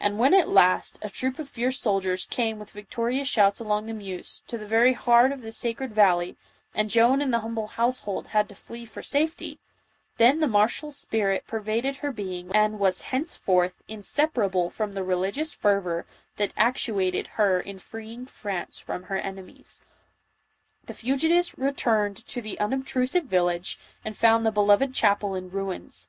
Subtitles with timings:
[0.00, 3.92] And when, at last, a troop of fierce soldiers came with victorious shouts along the
[3.92, 6.38] Meuse, to the very heart of the sacred valley,
[6.74, 9.60] and Joan and the humble household had to flee for safety,
[10.16, 16.06] then the martial spirit pervaded her being and was henceforth inseparable from the religious fervor
[16.38, 19.84] that actuated her in freeing France from her enemies.
[20.86, 26.08] The fugitives returned to the unobtrusive village and found the beloved chapel in ruins.